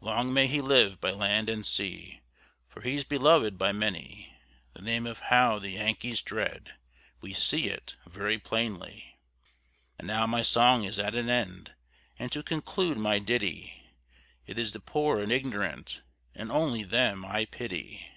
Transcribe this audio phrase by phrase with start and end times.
[0.00, 2.20] Long may he live by land and sea,
[2.68, 4.32] For he's belov'd by many;
[4.74, 6.74] The name of Howe the Yankees dread,
[7.20, 9.18] We see it very plainly.
[9.98, 11.72] And now my song is at an end:
[12.20, 13.82] And to conclude my ditty,
[14.46, 16.02] It is the poor and ignorant,
[16.36, 18.12] And only them, I pity.